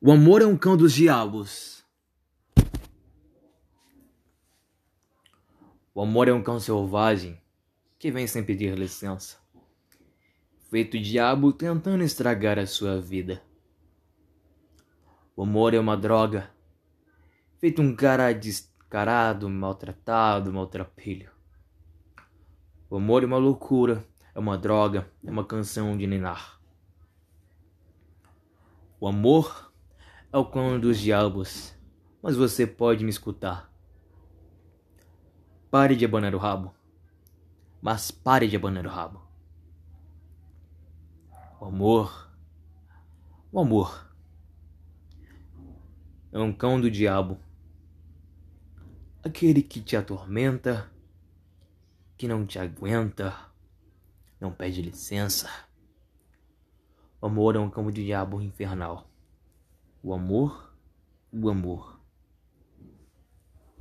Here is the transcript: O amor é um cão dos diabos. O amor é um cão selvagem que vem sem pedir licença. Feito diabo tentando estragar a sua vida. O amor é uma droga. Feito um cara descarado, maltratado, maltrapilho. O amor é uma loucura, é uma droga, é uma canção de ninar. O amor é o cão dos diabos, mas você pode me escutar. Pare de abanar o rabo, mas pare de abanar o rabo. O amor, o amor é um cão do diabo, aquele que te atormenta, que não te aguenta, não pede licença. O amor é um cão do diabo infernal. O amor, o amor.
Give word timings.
O 0.00 0.12
amor 0.12 0.42
é 0.42 0.46
um 0.46 0.56
cão 0.56 0.76
dos 0.76 0.92
diabos. 0.92 1.84
O 5.94 6.02
amor 6.02 6.28
é 6.28 6.32
um 6.32 6.42
cão 6.42 6.58
selvagem 6.58 7.40
que 7.98 8.10
vem 8.10 8.26
sem 8.26 8.44
pedir 8.44 8.76
licença. 8.76 9.38
Feito 10.68 10.98
diabo 10.98 11.52
tentando 11.52 12.02
estragar 12.02 12.58
a 12.58 12.66
sua 12.66 13.00
vida. 13.00 13.42
O 15.36 15.42
amor 15.42 15.72
é 15.72 15.78
uma 15.78 15.96
droga. 15.96 16.50
Feito 17.58 17.80
um 17.80 17.94
cara 17.94 18.32
descarado, 18.32 19.48
maltratado, 19.48 20.52
maltrapilho. 20.52 21.30
O 22.90 22.96
amor 22.96 23.22
é 23.22 23.26
uma 23.26 23.38
loucura, 23.38 24.06
é 24.34 24.38
uma 24.38 24.58
droga, 24.58 25.10
é 25.24 25.30
uma 25.30 25.44
canção 25.44 25.96
de 25.96 26.06
ninar. 26.06 26.60
O 29.00 29.08
amor 29.08 29.72
é 30.34 30.36
o 30.36 30.44
cão 30.44 30.80
dos 30.80 30.98
diabos, 30.98 31.72
mas 32.20 32.34
você 32.34 32.66
pode 32.66 33.04
me 33.04 33.10
escutar. 33.10 33.72
Pare 35.70 35.94
de 35.94 36.04
abanar 36.04 36.34
o 36.34 36.38
rabo, 36.38 36.74
mas 37.80 38.10
pare 38.10 38.48
de 38.48 38.56
abanar 38.56 38.84
o 38.84 38.90
rabo. 38.90 39.22
O 41.60 41.66
amor, 41.66 42.28
o 43.52 43.60
amor 43.60 44.12
é 46.32 46.40
um 46.40 46.52
cão 46.52 46.80
do 46.80 46.90
diabo, 46.90 47.38
aquele 49.22 49.62
que 49.62 49.80
te 49.80 49.96
atormenta, 49.96 50.90
que 52.18 52.26
não 52.26 52.44
te 52.44 52.58
aguenta, 52.58 53.36
não 54.40 54.50
pede 54.50 54.82
licença. 54.82 55.48
O 57.20 57.26
amor 57.26 57.54
é 57.54 57.60
um 57.60 57.70
cão 57.70 57.84
do 57.84 57.92
diabo 57.92 58.42
infernal. 58.42 59.13
O 60.06 60.12
amor, 60.12 60.70
o 61.32 61.48
amor. 61.48 61.93